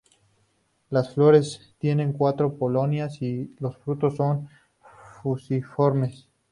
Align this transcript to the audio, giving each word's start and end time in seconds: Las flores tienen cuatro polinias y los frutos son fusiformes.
Las 0.89 1.13
flores 1.13 1.75
tienen 1.77 2.13
cuatro 2.13 2.57
polinias 2.57 3.21
y 3.21 3.53
los 3.59 3.77
frutos 3.77 4.15
son 4.15 4.49
fusiformes. 5.21 6.27